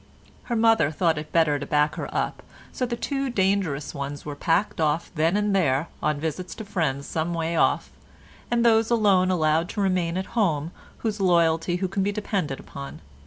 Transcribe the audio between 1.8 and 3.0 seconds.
her up, so the